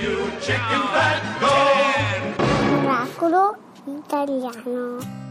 you 0.00 0.30
chicken 0.40 0.82
fat, 0.92 1.20
go! 1.40 1.54
Miracolo 2.82 3.56
italiano. 3.86 5.24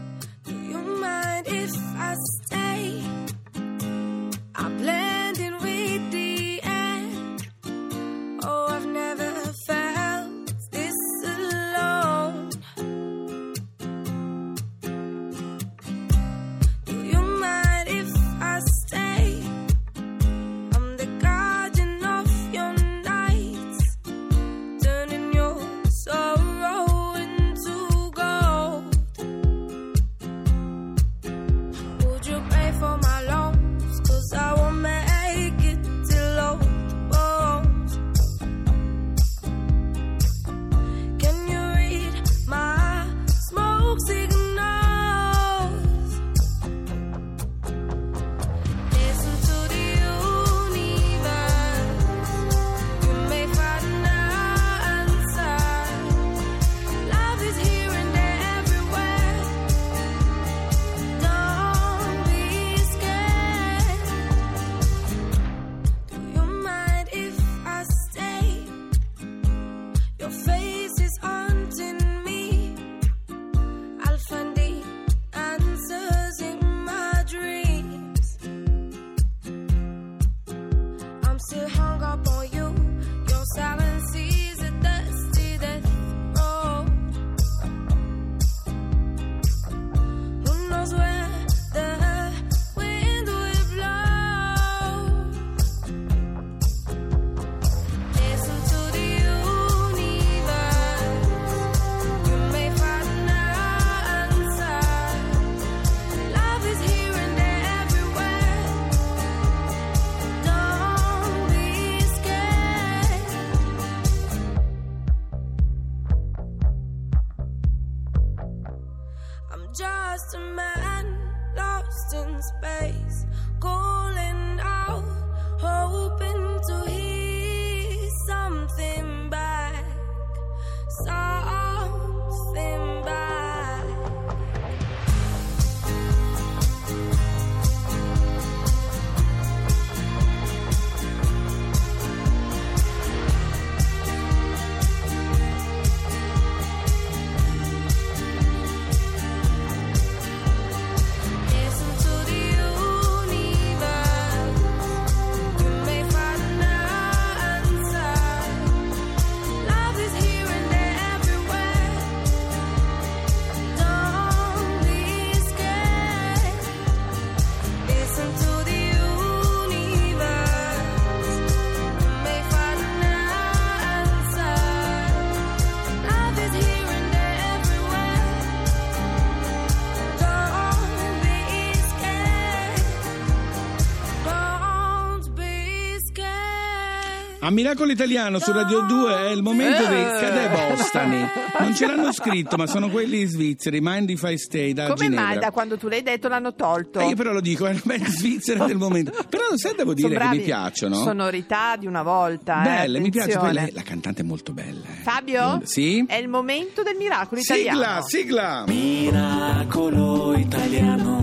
A 187.44 187.50
Miracolo 187.50 187.92
Italiano 187.92 188.38
su 188.38 188.52
Radio 188.52 188.80
2 188.86 189.26
è 189.26 189.30
il 189.30 189.42
momento 189.42 189.84
dei 189.86 190.02
Cadè 190.02 190.48
Bostani. 190.48 191.26
Non 191.60 191.74
ce 191.74 191.84
l'hanno 191.86 192.10
scritto, 192.16 192.56
ma 192.56 192.66
sono 192.66 192.88
quelli 192.88 193.22
svizzeri, 193.26 193.80
Mind 193.82 194.08
if 194.08 194.22
I 194.26 194.38
Stay 194.38 194.72
da 194.72 194.84
Come 194.86 194.96
Ginevra. 195.04 195.24
mai 195.26 195.38
da 195.38 195.50
quando 195.50 195.76
tu 195.76 195.88
l'hai 195.88 196.02
detto 196.02 196.28
l'hanno 196.28 196.54
tolto? 196.54 197.00
Eh, 197.00 197.08
io 197.08 197.14
però 197.14 197.32
lo 197.32 197.42
dico, 197.42 197.66
è 197.66 197.70
una 197.72 197.80
band 197.84 198.06
svizzera 198.06 198.64
del 198.64 198.78
momento. 198.78 199.10
Però 199.28 199.44
sai, 199.56 199.74
devo 199.76 199.92
dire 199.92 200.16
che 200.16 200.26
mi 200.28 200.40
piacciono. 200.40 200.94
Sonorità 200.94 201.76
di 201.76 201.86
una 201.86 202.02
volta. 202.02 202.60
eh, 202.62 202.64
Belle, 202.64 202.98
mi 203.00 203.10
piace. 203.10 203.36
Poi 203.36 203.52
lei, 203.52 203.72
la 203.72 203.82
cantante 203.82 204.22
è 204.22 204.24
molto 204.24 204.54
bella. 204.54 204.86
eh. 204.88 205.02
Fabio? 205.02 205.60
Sì? 205.64 206.02
È 206.08 206.14
il 206.14 206.28
momento 206.28 206.82
del 206.82 206.96
miracolo 206.96 207.42
italiano. 207.42 208.02
Sigla, 208.06 208.64
sigla! 208.64 208.64
Miracolo 208.66 210.34
italiano. 210.34 211.13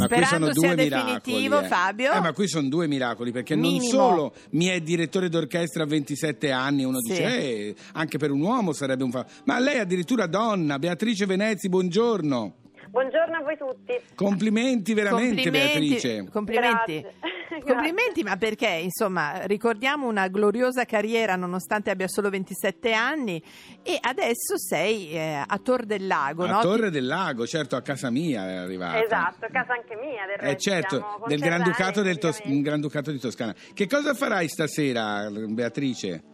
Ma 0.00 0.08
qui 0.08 0.24
sono 0.24 0.46
due 0.50 0.66
sia 0.66 0.74
miracoli. 0.76 1.12
definitivo, 1.14 1.60
eh. 1.60 1.66
Fabio. 1.66 2.12
Eh, 2.12 2.20
ma 2.20 2.32
qui 2.32 2.48
sono 2.48 2.68
due 2.68 2.86
miracoli 2.86 3.32
perché 3.32 3.54
non 3.54 3.70
Minimo. 3.70 3.84
solo 3.90 4.34
mi 4.50 4.66
è 4.66 4.80
direttore 4.80 5.28
d'orchestra 5.28 5.82
a 5.82 5.86
27 5.86 6.50
anni, 6.50 6.84
uno 6.84 7.00
Sì. 7.00 7.08
dice, 7.10 7.22
eh, 7.24 7.74
anche 7.92 8.18
per 8.18 8.30
un 8.30 8.40
uomo 8.40 8.72
sarebbe 8.72 9.04
un 9.04 9.10
fa. 9.10 9.26
Ma 9.44 9.58
lei 9.58 9.76
è 9.76 9.80
addirittura 9.80 10.26
donna, 10.26 10.78
Beatrice 10.78 11.26
Venezzi, 11.26 11.68
buongiorno. 11.68 12.54
Buongiorno 12.90 13.36
a 13.36 13.42
voi 13.42 13.56
tutti. 13.56 13.92
Complimenti 14.16 14.94
veramente, 14.94 15.48
Beatrice. 15.50 16.28
Complimenti. 16.30 17.00
Grazie. 17.00 17.14
Complimenti, 17.60 18.22
ma 18.22 18.36
perché 18.36 18.68
insomma 18.68 19.44
ricordiamo 19.44 20.06
una 20.06 20.28
gloriosa 20.28 20.84
carriera 20.84 21.36
nonostante 21.36 21.90
abbia 21.90 22.08
solo 22.08 22.30
27 22.30 22.92
anni 22.92 23.42
e 23.82 23.98
adesso 24.00 24.56
sei 24.56 25.10
eh, 25.10 25.44
a 25.46 25.58
Tor 25.58 25.84
del 25.84 26.06
Lago, 26.06 26.44
A 26.44 26.50
no? 26.50 26.60
Torre 26.60 26.90
del 26.90 27.06
Lago, 27.06 27.46
certo, 27.46 27.76
a 27.76 27.82
casa 27.82 28.10
mia 28.10 28.48
è 28.48 28.56
arrivata. 28.56 29.02
Esatto, 29.02 29.46
casa 29.50 29.72
anche 29.72 29.96
mia 29.96 30.26
del 30.26 30.36
Eh 30.40 30.52
resto, 30.52 30.60
siamo 30.60 30.80
certo, 30.80 31.24
del 31.26 31.40
Granducato, 31.40 32.02
del 32.02 32.18
Tos-. 32.18 32.42
Granducato 32.44 33.10
di 33.10 33.18
Toscana. 33.18 33.54
Che 33.72 33.86
cosa 33.86 34.14
farai 34.14 34.48
stasera, 34.48 35.28
Beatrice? 35.30 36.29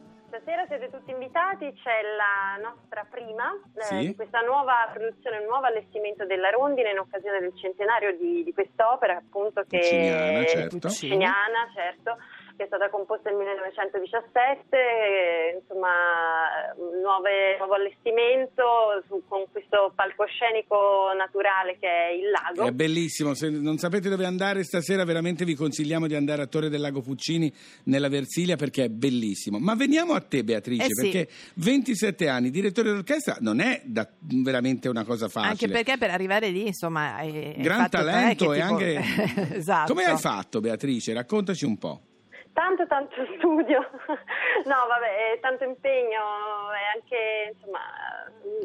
Stasera 0.47 0.67
siete 0.69 0.91
tutti 0.97 1.11
invitati, 1.11 1.73
c'è 1.83 2.03
la 2.15 2.63
nostra 2.63 3.05
prima 3.11 3.51
eh, 3.75 3.83
Sì. 3.83 4.07
di 4.07 4.15
questa 4.15 4.43
nuova 4.43 4.89
produzione, 4.93 5.39
un 5.39 5.47
nuovo 5.47 5.67
allestimento 5.67 6.25
della 6.25 6.51
Rondine 6.51 6.93
in 6.93 7.01
occasione 7.01 7.41
del 7.41 7.51
centenario 7.57 8.17
di, 8.17 8.45
di 8.45 8.53
quest'opera 8.55 9.17
appunto 9.17 9.65
che 9.69 9.79
Pucciniana, 9.79 10.45
certo. 10.47 10.79
Pucciniana, 10.79 11.69
certo, 11.75 12.19
che 12.57 12.65
è 12.65 12.67
stata 12.67 12.89
composta 12.91 13.29
nel 13.31 13.39
1917, 13.39 14.77
eh, 14.77 15.59
insomma 15.61 15.93
nuove- 17.03 17.57
nuovo 17.59 17.75
allestimento 17.75 18.63
su- 19.07 19.23
con 19.29 19.45
questo 19.53 19.93
palcoscenico 19.95 21.13
naturale 21.17 21.77
che 21.79 21.87
è 21.89 22.09
il 22.13 22.31
lago. 22.31 22.67
È 22.69 22.73
bellissimo, 22.73 23.35
se 23.35 23.51
non 23.51 23.79
sapete 23.79 24.09
dove 24.09 24.25
andare 24.25 24.63
stasera 24.65 25.05
veramente 25.05 25.45
vi 25.45 25.55
consigliamo 25.55 26.07
di 26.07 26.15
andare 26.15 26.43
a 26.43 26.47
Torre 26.47 26.69
del 26.69 26.81
Lago 26.81 27.01
Puccini 27.01 27.53
nella 27.85 28.09
Versilia 28.09 28.57
perché 28.57 28.85
è 28.85 28.89
bellissimo. 28.89 29.59
Ma 29.59 29.75
veniamo 29.75 30.15
a 30.15 30.21
te 30.21 30.43
Beatrice, 30.45 30.85
Eh 30.85 30.89
sì. 30.95 31.11
perché 31.11 31.29
27 31.57 32.29
anni, 32.29 32.51
direttore 32.51 32.91
d'orchestra 32.91 33.37
non 33.41 33.61
è 33.61 33.83
da- 33.85 34.09
veramente 34.19 34.89
una 34.89 35.05
cosa 35.05 35.29
facile. 35.29 35.51
Anche 35.53 35.69
perché 35.69 35.99
per 35.99 36.11
arrivare 36.11 36.49
lì, 36.49 36.67
insomma, 36.67 37.19
è, 37.19 37.55
è 37.57 37.61
Gran 37.61 37.89
talento 37.91 38.53
e 38.53 38.57
tipo- 38.61 38.73
anche... 38.73 39.01
esatto. 39.57 39.93
Come 39.93 40.05
hai 40.07 40.17
fatto 40.19 40.61
Beatrice? 40.61 41.13
Raccontaci 41.13 41.65
un 41.65 41.77
po'. 41.79 42.01
Tanto 42.57 42.87
tanto 42.87 43.15
studio, 43.37 43.79
no 44.65 44.77
vabbè, 44.89 45.39
tanto 45.41 45.65
impegno 45.65 46.73
e 46.73 46.97
anche 46.97 47.53
insomma 47.53 47.81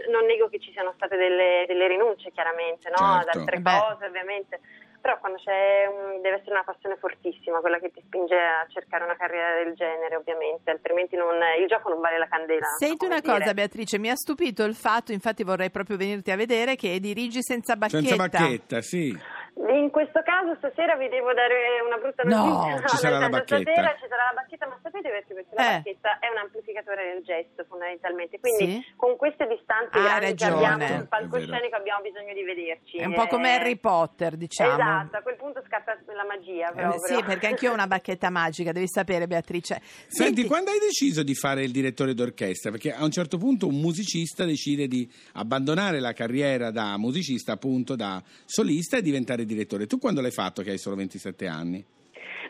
non 0.09 0.23
nego 0.25 0.47
che 0.47 0.59
ci 0.61 0.71
siano 0.71 0.93
state 0.95 1.17
delle, 1.17 1.65
delle 1.67 1.88
rinunce 1.89 2.31
chiaramente, 2.31 2.89
no? 2.89 3.05
ad 3.05 3.23
Certo. 3.25 3.39
altre 3.39 3.59
Beh. 3.59 3.69
cose 3.69 4.05
ovviamente, 4.05 4.61
però 5.01 5.19
quando 5.19 5.39
c'è 5.39 5.88
un- 5.91 6.21
deve 6.21 6.38
essere 6.38 6.51
una 6.51 6.63
passione 6.63 6.95
fortissima 6.95 7.59
quella 7.59 7.79
che 7.79 7.91
ti 7.91 8.01
spinge 8.05 8.35
a 8.39 8.65
cercare 8.69 9.03
una 9.03 9.17
carriera 9.17 9.61
del 9.61 9.73
genere 9.73 10.15
ovviamente, 10.15 10.71
altrimenti 10.71 11.17
non- 11.17 11.41
il 11.59 11.67
gioco 11.67 11.89
non 11.89 11.99
vale 11.99 12.17
la 12.17 12.27
candela. 12.29 12.67
Senti 12.77 13.05
una 13.05 13.19
dire. 13.19 13.33
cosa 13.39 13.53
Beatrice, 13.53 13.99
mi 13.99 14.09
ha 14.09 14.15
stupito 14.15 14.63
il 14.63 14.75
fatto, 14.75 15.11
infatti 15.11 15.44
vorrei 15.44 15.69
proprio 15.69 15.97
venirti 15.97 16.31
a 16.31 16.37
vedere, 16.37 16.75
che 16.77 16.97
dirigi 17.01 17.41
senza 17.44 17.75
bacchetta. 17.75 18.07
Senza 18.07 18.15
bacchetta, 18.15 18.81
sì. 18.81 19.19
In 19.51 19.92
questo 19.92 20.21
caso 20.24 20.56
stasera 20.57 20.95
vi 20.95 21.07
devo 21.09 21.33
dare 21.33 21.83
una 21.86 21.98
brutta 22.00 22.24
No, 22.24 22.63
notizia. 22.65 22.88
ci 22.88 22.98
sarà 22.98 23.19
la 23.19 23.30
bacchetta. 23.30 23.62
Stasera 23.62 23.94
ci 24.00 24.07
sarà 24.07 24.24
la 24.31 24.36
bacchetta, 24.42 24.65
ma 24.68 24.80
sapete 24.81 25.09
perché? 25.12 25.33
Perché 25.36 25.53
la 25.56 25.62
Eh. 25.62 25.75
bacchetta 25.77 26.19
è 26.19 26.27
un 26.31 26.38
amplificatore 26.39 27.01
del 27.13 27.21
gesto 27.24 27.65
fondamentalmente. 27.68 28.39
Quindi 28.39 28.80
Sì. 28.81 28.94
con 28.95 29.15
queste 29.18 29.45
distanze 29.48 29.92
grandi 30.00 30.33
che 30.33 30.45
abbiamo 30.45 30.88
sul 30.88 31.07
palcoscenico 31.07 31.75
abbiamo 31.75 32.01
bisogno 32.01 32.33
di 32.33 32.44
vederci. 32.44 32.98
È 32.98 33.06
un 33.06 33.13
po' 33.13 33.27
come 33.27 33.48
Eh, 33.51 33.56
Harry 33.59 33.75
Potter, 33.77 34.36
diciamo. 34.39 34.71
Esatto, 34.71 35.18
a 35.18 35.21
quel 35.21 35.36
punto 35.36 35.62
scatta 35.68 35.94
la 36.09 36.25
magia 36.25 36.69
Eh, 36.71 36.74
proprio. 36.74 37.06
sì, 37.06 37.24
perché 37.24 37.47
anch'io 37.47 37.71
ho 37.71 37.74
una 37.75 37.88
bacchetta 37.88 38.30
magica, 38.31 38.71
devi 38.71 38.88
sapere 38.88 39.27
Beatrice. 39.27 39.81
Senti, 40.07 40.45
quando 40.47 40.71
hai 40.71 40.80
deciso 40.80 41.21
di 41.24 41.36
fare 41.36 41.62
il 41.63 41.71
direttore 41.71 42.13
d'orchestra? 42.15 42.71
Perché 42.71 42.94
a 42.94 43.04
un 43.04 43.12
certo 43.12 43.38
punto 43.38 43.68
un 43.68 43.80
musicista 43.80 44.45
decide 44.45 44.88
di 44.88 45.06
abbandonare 45.33 46.00
la 46.00 46.13
carriera 46.13 46.71
da 46.71 46.97
musicista, 46.97 47.51
appunto 47.54 47.95
da 47.95 48.21
solista 48.45 48.97
e 48.97 49.01
diventare 49.01 49.40
direttore. 49.45 49.88
Tu 49.88 49.99
quando 49.99 50.21
l'hai 50.21 50.31
fatto 50.31 50.61
che 50.61 50.71
hai 50.71 50.77
solo 50.77 50.95
27 50.95 51.47
anni? 51.47 51.85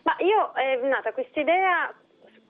Ma 0.03 0.15
io 0.19 0.51
è 0.53 0.75
nata 0.88 1.11
questa 1.13 1.39
idea 1.39 1.93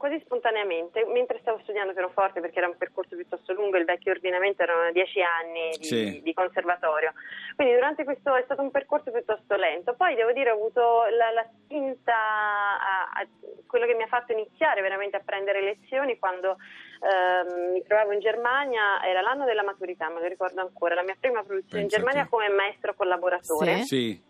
quasi 0.01 0.19
spontaneamente, 0.25 1.05
mentre 1.13 1.38
stavo 1.41 1.59
studiando 1.61 1.93
pianoforte 1.93 2.41
perché 2.41 2.57
era 2.57 2.67
un 2.67 2.75
percorso 2.75 3.15
piuttosto 3.15 3.53
lungo, 3.53 3.77
il 3.77 3.85
vecchio 3.85 4.11
ordinamento 4.11 4.63
erano 4.63 4.91
dieci 4.91 5.21
anni 5.21 5.69
di, 5.77 5.83
Sì. 5.85 6.21
di 6.23 6.33
conservatorio, 6.33 7.13
quindi 7.55 7.75
durante 7.75 8.03
questo 8.03 8.33
è 8.33 8.41
stato 8.45 8.63
un 8.63 8.71
percorso 8.71 9.11
piuttosto 9.11 9.55
lento, 9.55 9.93
poi 9.93 10.15
devo 10.15 10.31
dire 10.31 10.49
ho 10.49 10.55
avuto 10.55 11.03
la, 11.15 11.29
la 11.29 11.47
spinta 11.53 12.15
a, 12.15 13.11
a- 13.13 13.27
quello 13.67 13.85
che 13.85 13.94
mi 13.94 14.01
ha 14.01 14.07
fatto 14.07 14.31
iniziare 14.31 14.81
veramente 14.81 15.17
a 15.17 15.21
prendere 15.23 15.61
lezioni 15.61 16.17
quando 16.17 16.57
ehm, 16.99 17.71
mi 17.73 17.83
trovavo 17.83 18.11
in 18.13 18.21
Germania, 18.21 19.03
era 19.05 19.21
l'anno 19.21 19.45
della 19.45 19.61
maturità, 19.63 20.09
me 20.09 20.19
lo 20.19 20.27
ricordo 20.27 20.61
ancora, 20.61 20.95
la 20.95 21.03
mia 21.03 21.15
prima 21.19 21.44
produzione 21.44 21.83
Pensa 21.83 21.97
in 21.97 22.03
Germania 22.03 22.27
come 22.27 22.49
maestro 22.49 22.95
collaboratore. 22.95 23.81
Sì. 23.83 23.85
Sì. 23.85 24.29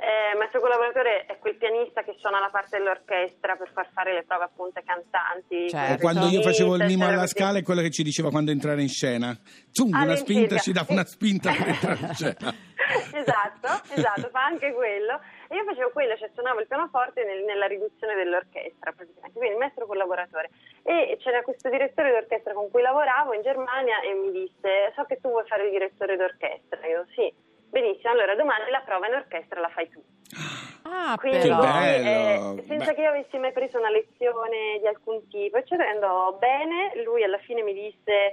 Eh, 0.00 0.36
maestro 0.36 0.60
collaboratore 0.60 1.26
è 1.26 1.38
quel 1.38 1.56
pianista 1.56 2.04
che 2.04 2.14
suona 2.18 2.38
la 2.38 2.50
parte 2.50 2.78
dell'orchestra 2.78 3.56
per 3.56 3.68
far 3.72 3.88
fare 3.92 4.12
le 4.14 4.22
prove 4.22 4.44
appunto 4.44 4.78
ai 4.78 4.84
cantanti. 4.84 5.68
Certo. 5.68 5.94
O 5.94 5.96
quando 5.98 6.26
io 6.28 6.40
facevo 6.40 6.76
il 6.76 6.84
mimo 6.84 7.06
alla 7.06 7.26
scala 7.26 7.58
è 7.58 7.62
quello 7.64 7.80
che 7.82 7.90
ci 7.90 8.04
diceva 8.04 8.30
quando 8.30 8.52
entrare 8.52 8.80
in 8.80 8.88
scena. 8.88 9.36
Zoom, 9.72 9.90
una 9.92 10.14
spinta, 10.14 10.56
ci 10.58 10.70
dava 10.72 10.92
una 10.92 11.04
spinta 11.04 11.50
per 11.50 11.66
entrare 11.74 11.98
in 11.98 12.14
scena. 12.14 12.54
esatto, 13.12 13.68
esatto, 13.94 14.28
fa 14.30 14.44
anche 14.44 14.72
quello. 14.72 15.18
E 15.48 15.56
io 15.56 15.64
facevo 15.64 15.90
quello, 15.90 16.16
cioè 16.16 16.30
suonavo 16.32 16.60
il 16.60 16.68
pianoforte 16.68 17.24
nel- 17.24 17.42
nella 17.44 17.66
riduzione 17.66 18.14
dell'orchestra 18.14 18.92
praticamente, 18.92 19.36
quindi 19.36 19.54
il 19.54 19.58
maestro 19.60 19.86
collaboratore. 19.86 20.50
E 20.84 21.16
c'era 21.20 21.42
questo 21.42 21.68
direttore 21.70 22.12
d'orchestra 22.12 22.52
con 22.52 22.70
cui 22.70 22.82
lavoravo 22.82 23.32
in 23.34 23.42
Germania 23.42 24.00
e 24.00 24.14
mi 24.14 24.30
disse, 24.30 24.92
so 24.94 25.04
che 25.04 25.18
tu 25.20 25.28
vuoi 25.28 25.44
fare 25.46 25.64
il 25.64 25.70
direttore 25.70 26.16
d'orchestra. 26.16 26.86
Io 26.86 27.04
sì, 27.14 27.32
benissimo, 27.70 28.12
allora 28.12 28.34
domani 28.34 28.70
la 28.70 28.80
prova 28.84 29.06
in 29.08 29.14
orchestra 29.14 29.60
la 29.60 29.68
fai 29.68 29.88
tu. 29.88 30.02
Ah, 30.90 31.16
Quindi, 31.18 31.38
Che 31.40 31.48
però. 31.48 31.60
bello! 31.60 32.58
eh, 32.60 32.64
senza 32.66 32.86
Beh. 32.90 32.94
che 32.94 33.00
io 33.02 33.08
avessi 33.10 33.36
mai 33.38 33.52
preso 33.52 33.78
una 33.78 33.90
lezione 33.90 34.78
di 34.80 34.86
alcun 34.86 35.26
tipo, 35.28 35.56
eccetera, 35.58 35.90
andò 35.90 36.32
bene. 36.38 36.92
Lui 37.04 37.22
alla 37.24 37.38
fine 37.38 37.62
mi 37.62 37.74
disse: 37.74 38.32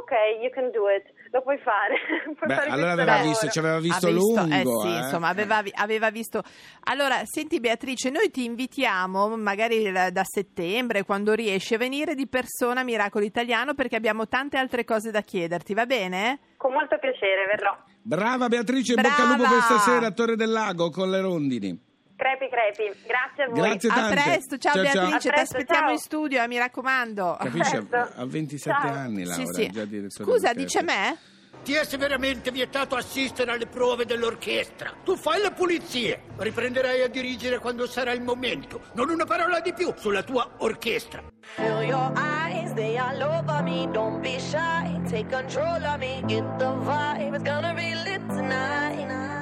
Ok, 0.00 0.10
you 0.42 0.50
can 0.50 0.70
do 0.72 0.88
it, 0.90 1.04
lo 1.30 1.40
puoi 1.42 1.58
fare. 1.58 1.94
puoi 2.24 2.48
Beh, 2.48 2.54
fare 2.54 2.70
allora 2.70 2.92
aveva 2.92 3.12
lavoro." 3.12 3.28
visto, 3.28 3.48
ci 3.48 3.58
aveva 3.58 3.78
visto, 3.78 4.06
Ha 4.06 4.10
lungo. 4.10 4.40
eh 4.40 4.62
sì, 4.64 4.88
eh. 4.94 4.98
insomma, 4.98 5.28
aveva, 5.28 5.62
aveva 5.74 6.10
visto. 6.10 6.42
Allora, 6.84 7.24
senti 7.24 7.60
Beatrice, 7.60 8.10
noi 8.10 8.30
ti 8.30 8.44
invitiamo, 8.44 9.36
magari 9.36 9.90
da 9.92 10.24
settembre, 10.24 11.04
quando 11.04 11.32
riesci, 11.32 11.74
a 11.74 11.78
venire 11.78 12.14
di 12.14 12.26
persona 12.26 12.80
a 12.80 12.84
Miracolo 12.84 13.24
Italiano 13.24 13.74
perché 13.74 13.96
abbiamo 13.96 14.26
tante 14.26 14.56
altre 14.56 14.84
cose 14.84 15.10
da 15.10 15.20
chiederti, 15.20 15.74
va 15.74 15.86
bene? 15.86 16.38
Con 16.56 16.72
molto 16.72 16.98
piacere, 16.98 17.46
verrò. 17.46 17.76
Brava 18.02 18.48
Beatrice, 18.48 18.94
in 18.94 19.00
bocca 19.02 19.22
al 19.22 19.28
lupo 19.28 19.42
Brava! 19.42 19.54
questa 19.56 19.78
sera 19.78 20.06
a 20.06 20.10
Torre 20.12 20.36
del 20.36 20.50
Lago 20.50 20.90
con 20.90 21.10
le 21.10 21.20
rondini. 21.20 21.83
Crepi, 22.16 22.48
crepi, 22.48 22.96
grazie 23.06 23.42
a 23.44 23.48
voi. 23.48 23.60
Grazie 23.60 23.88
A 23.90 23.94
tante. 23.94 24.14
presto, 24.22 24.56
ciao, 24.58 24.72
Ciao. 24.74 24.82
Beatrice, 24.82 25.14
A 25.14 25.18
ti 25.18 25.28
presto, 25.28 25.56
aspettiamo 25.56 25.82
ciao. 25.86 25.92
in 25.92 25.98
studio, 25.98 26.42
eh, 26.42 26.46
mi 26.46 26.58
raccomando. 26.58 27.36
Capisci? 27.40 27.70
Certo. 27.70 27.96
A 27.96 28.24
27 28.26 28.80
Ciao. 28.80 28.92
anni, 28.94 29.24
Laura, 29.24 29.44
Sì, 29.44 29.52
sì. 29.52 29.68
già 29.70 29.84
direttore 29.84 30.24
Scusa, 30.30 30.52
dice 30.52 30.82
me? 30.82 31.18
Ti 31.64 31.72
è 31.74 31.84
severamente 31.84 32.50
vietato 32.50 32.94
assistere 32.94 33.50
alle 33.52 33.66
prove 33.66 34.04
dell'orchestra. 34.04 34.92
Tu 35.02 35.16
fai 35.16 35.40
le 35.40 35.50
pulizie. 35.50 36.22
Riprenderai 36.36 37.00
a 37.02 37.08
dirigere 37.08 37.58
quando 37.58 37.86
sarà 37.86 38.12
il 38.12 38.20
momento. 38.22 38.82
Non 38.92 39.08
una 39.08 39.24
parola 39.24 39.60
di 39.60 39.72
più 39.72 39.92
sulla 39.96 40.22
tua 40.22 40.46
orchestra. 40.58 41.22
Feel 41.56 41.82
your 41.82 42.12
eyes, 42.16 42.74
they 42.74 42.96
all 42.98 43.20
over 43.20 43.62
me. 43.62 43.88
Don't 43.90 44.20
be 44.20 44.38
shy, 44.38 45.00
take 45.08 45.26
control 45.34 45.82
of 45.84 45.96
me. 45.98 46.22
Get 46.26 46.44
the 46.58 46.66
vibe, 46.84 47.34
it's 47.34 47.42
gonna 47.42 47.72
be 47.72 47.94
lit 48.04 48.20
tonight. 48.28 49.32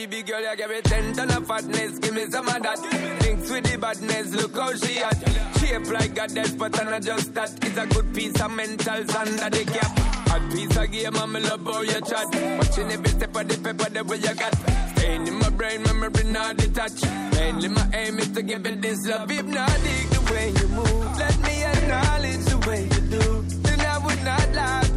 Baby 0.00 0.22
girl, 0.22 0.40
you 0.40 0.56
give 0.56 0.70
me 0.70 0.80
ten 0.80 1.12
ton 1.12 1.30
of 1.30 1.46
fatness, 1.46 1.98
give 1.98 2.14
me 2.14 2.24
some 2.30 2.48
of 2.48 2.62
that. 2.62 2.78
Thinks 3.20 3.50
with 3.50 3.70
the 3.70 3.76
badness, 3.76 4.32
look 4.32 4.56
how 4.56 4.74
she 4.74 4.98
at. 5.00 5.14
Shape 5.58 5.92
like 5.92 6.18
a 6.18 6.26
death, 6.26 6.56
but 6.56 6.80
I'm 6.80 6.86
not 6.90 7.02
just 7.02 7.34
that. 7.34 7.50
It's 7.62 7.76
a 7.76 7.86
good 7.86 8.14
piece 8.14 8.40
of 8.40 8.50
mentals 8.50 9.14
under 9.14 9.50
the 9.50 9.64
cap. 9.70 9.92
A 10.34 10.54
piece 10.56 10.74
of 10.74 10.90
game, 10.90 11.16
I'm 11.16 11.34
love 11.34 11.66
how 11.66 11.82
you 11.82 12.00
chat. 12.00 12.26
Watching 12.32 12.90
every 12.90 13.10
step 13.10 13.36
of 13.36 13.46
the 13.46 13.58
paper, 13.58 13.90
the 13.90 14.02
way 14.04 14.16
you 14.16 14.34
got. 14.34 14.54
Staying 14.96 15.26
in 15.26 15.34
my 15.34 15.50
brain, 15.50 15.82
memory 15.82 16.24
not 16.32 16.56
detached. 16.56 17.04
Mainly 17.34 17.68
my 17.68 17.86
aim 17.92 18.18
is 18.20 18.28
to 18.28 18.42
give 18.42 18.64
it 18.64 18.80
this 18.80 19.06
love. 19.06 19.30
If 19.30 19.44
not, 19.44 19.68
dig 19.68 20.08
the 20.08 20.32
way 20.32 20.48
you 20.48 20.68
move. 20.68 21.18
Let 21.18 21.38
me 21.42 21.62
acknowledge 21.62 22.44
the 22.46 22.58
way 22.66 22.82
you 22.84 23.00
do. 23.18 23.42
Then 23.68 23.80
I 23.80 23.98
would 23.98 24.24
not 24.24 24.52
lie, 24.54 24.89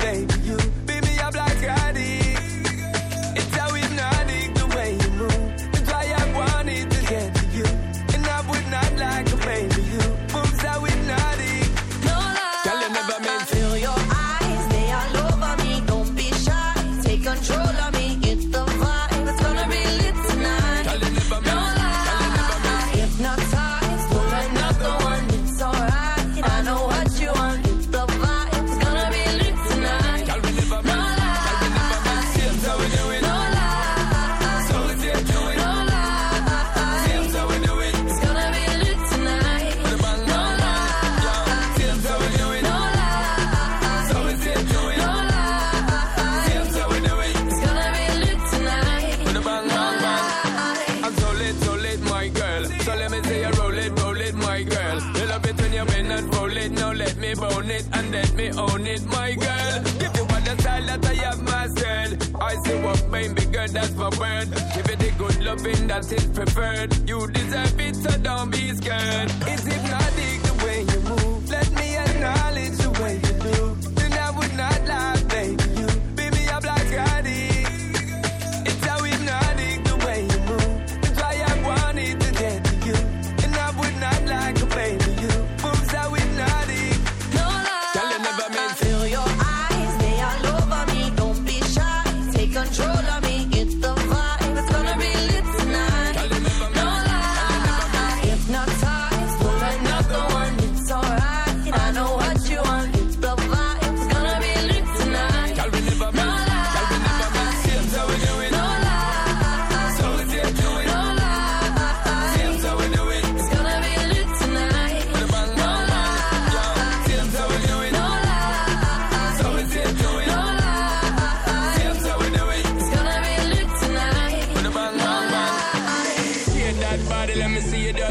and 56.11 56.35
roll 56.35 56.55
it. 56.57 56.71
Now 56.71 56.91
let 56.91 57.17
me 57.17 57.33
bone 57.35 57.71
it 57.71 57.85
and 57.93 58.11
let 58.11 58.33
me 58.33 58.51
own 58.51 58.85
it, 58.87 59.05
my 59.05 59.33
girl. 59.35 59.83
Give 59.99 60.15
you 60.15 60.21
all 60.21 60.41
the 60.41 60.55
style 60.59 60.85
that 60.85 61.05
I 61.05 61.13
have 61.25 61.41
myself. 61.41 62.41
I 62.41 62.55
see 62.63 62.79
what 62.81 63.09
made 63.09 63.33
me 63.35 63.45
good, 63.45 63.69
that's 63.69 63.95
my 63.95 64.09
word. 64.19 64.49
Give 64.75 64.89
it 64.89 64.99
the 64.99 65.13
good 65.17 65.43
loving 65.43 65.87
that 65.87 66.11
is 66.11 66.25
preferred. 66.27 67.09
You 67.09 67.27
deserve 67.27 67.79
it, 67.79 67.95
so 67.95 68.11
don't 68.19 68.49
be 68.51 68.73
scared. 68.73 69.31
It's 69.47 69.65
hypnotic 69.65 70.41
the 70.47 70.53
way 70.65 70.79
you 70.81 70.99
move. 71.09 71.49
Let 71.49 71.71
me 71.73 71.95
acknowledge 71.97 72.77
the 72.77 72.91
way 73.01 73.15
you 73.15 73.33
do. 73.51 73.75
Then 73.95 74.13
I 74.13 74.29
would 74.31 74.53
not 74.55 74.85
lie, 74.87 75.23
baby. 75.29 75.62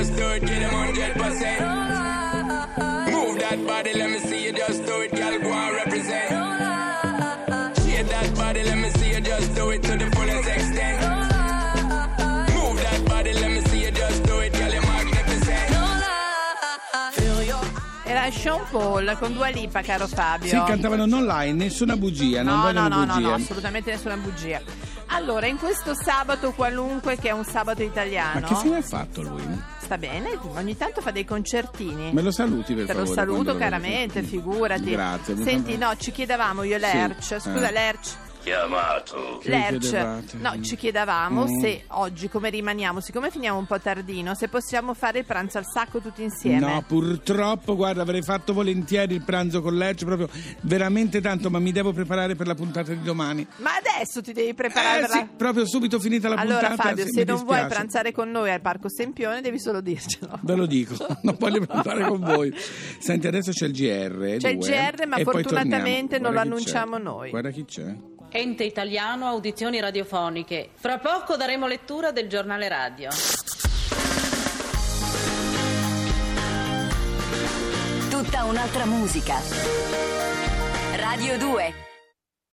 just 0.03 0.17
do 0.17 0.29
it, 0.31 0.41
give 0.41 0.59
them 0.59 0.71
100%. 0.73 1.13
Move 3.13 3.39
that 3.39 3.65
body, 3.65 3.93
let 3.95 4.11
me 4.11 4.19
see 4.19 4.45
you 4.47 4.53
just 4.53 4.85
do 4.85 5.01
it, 5.03 5.13
girl, 5.15 5.39
go 5.39 5.53
and 5.53 5.77
represent. 5.77 6.29
Share 7.79 8.05
that 8.05 8.35
body, 8.35 8.65
let 8.65 8.79
me 8.79 8.91
see 8.91 9.11
you 9.13 9.21
just 9.21 9.55
do 9.55 9.71
it 9.71 9.83
to 9.85 9.97
the 9.97 10.11
fullest 10.11 10.49
extent. 10.49 11.21
Era 18.05 18.31
Sean 18.31 18.61
Paul 18.71 19.17
con 19.19 19.33
due 19.33 19.53
Lipa, 19.53 19.81
caro 19.83 20.07
Fabio. 20.07 20.49
Si 20.49 20.63
cantavano 20.67 21.07
non 21.07 21.25
lie, 21.25 21.53
nessuna 21.53 21.97
bugia, 21.97 22.43
non 22.43 22.75
no, 22.75 22.89
no, 22.89 23.05
no, 23.05 23.19
no, 23.19 23.35
assolutamente 23.35 23.91
nessuna 23.93 24.17
bugia. 24.17 24.61
Allora, 25.15 25.47
in 25.47 25.59
questo 25.59 25.95
sabato 25.95 26.53
qualunque, 26.53 27.17
che 27.17 27.29
è 27.29 27.33
un 27.33 27.45
sabato 27.45 27.83
italiano. 27.83 28.41
Ma 28.41 28.47
che 28.47 28.55
fine 28.57 28.77
ha 28.79 28.83
fatto 28.83 29.23
lui? 29.23 29.43
Sta 29.93 29.99
bene? 29.99 30.39
Ogni 30.55 30.77
tanto 30.77 31.01
fa 31.01 31.11
dei 31.11 31.25
concertini. 31.25 32.13
Me 32.13 32.23
lo 32.23 32.31
saluti 32.31 32.75
per 32.75 32.87
Te 32.87 32.93
lo 32.93 32.99
favore. 33.01 33.15
saluto 33.15 33.35
quando 33.43 33.53
lo 33.53 33.59
caramente, 33.59 34.21
vedi. 34.21 34.27
figurati. 34.27 34.91
Grazie. 34.91 35.37
Senti, 35.43 35.77
no, 35.77 35.95
ci 35.97 36.13
chiedevamo 36.13 36.63
io 36.63 36.79
Lerch, 36.79 37.23
Sì, 37.23 37.41
scusa 37.41 37.69
eh. 37.69 37.73
Lerch. 37.73 38.17
Chiamato. 38.43 39.39
Che 39.41 39.49
Lerch, 39.49 40.35
no, 40.41 40.61
ci 40.63 40.77
chiedevamo 40.77 41.45
Mm. 41.45 41.61
se 41.61 41.85
oggi, 41.89 42.29
come 42.29 42.51
rimaniamo, 42.51 43.01
siccome 43.01 43.31
finiamo 43.31 43.57
un 43.59 43.67
po' 43.67 43.79
tardino, 43.79 44.35
se 44.35 44.49
possiamo 44.49 44.95
fare 44.95 45.21
il 45.21 45.25
pranzo 45.25 45.59
al 45.59 45.65
sacco 45.67 46.01
tutti 46.01 46.23
insieme. 46.23 46.59
No, 46.61 46.83
purtroppo, 46.87 47.77
guarda, 47.77 48.03
avrei 48.03 48.23
fatto 48.23 48.53
volentieri 48.53 49.15
il 49.15 49.23
pranzo 49.23 49.61
con 49.63 49.77
Lerch, 49.77 50.05
proprio 50.05 50.29
veramente 50.63 51.21
tanto, 51.21 51.51
ma 51.51 51.59
mi 51.61 51.73
devo 51.73 51.93
preparare 51.93 52.35
per 52.35 52.47
la 52.47 52.55
puntata 52.55 52.93
di 52.93 53.03
domani. 53.03 53.47
Ma 53.57 53.71
adesso 53.77 54.21
ti 54.21 54.33
devi 54.33 54.55
preparare 54.55 54.99
Eh 54.99 55.01
per 55.03 55.11
sì, 55.11 55.19
la... 55.19 55.29
proprio 55.37 55.67
subito 55.67 56.01
finita 56.01 56.29
la 56.29 56.35
Allora 56.37 56.69
puntata. 56.69 56.89
Fabio, 56.89 57.05
sì, 57.05 57.11
se 57.13 57.25
non 57.25 57.45
vuoi 57.45 57.65
pranzare 57.67 58.13
con 58.13 58.31
noi 58.31 58.51
al 58.51 58.61
Parco 58.61 58.89
Sempione 58.89 59.41
devi 59.41 59.59
solo 59.61 59.81
dircelo. 59.81 60.39
Ve 60.43 60.55
lo 60.57 60.67
dico, 60.67 60.95
non 61.23 61.37
voglio 61.39 61.65
pranzare 61.65 62.05
con 62.07 62.21
voi. 62.21 62.53
Senti, 62.99 63.27
adesso 63.27 63.53
c'è 63.53 63.67
il 63.67 63.73
GR. 63.73 64.37
C'è 64.39 64.49
il 64.51 64.59
due, 64.59 64.69
GR, 64.69 65.07
ma 65.07 65.17
e 65.17 65.23
poi 65.25 65.33
fortunatamente 65.35 66.19
non 66.19 66.33
lo 66.33 66.41
chi 66.41 66.45
c'è. 66.49 66.51
annunciamo 66.53 66.99
noi. 66.99 67.31
Guarda 67.31 67.51
chi 67.51 67.65
c'è. 67.65 67.95
Ente 68.35 68.65
italiano 68.65 69.27
audizioni 69.27 69.79
radiofoniche. 69.79 70.71
Fra 70.77 70.97
poco 70.97 71.37
daremo 71.37 71.67
lettura 71.67 72.13
del 72.13 72.29
giornale 72.29 72.67
radio. 72.67 73.11
Tutta 78.09 78.45
un'altra 78.45 78.87
musica. 78.87 79.35
Radio 80.97 81.37
2 81.37 81.92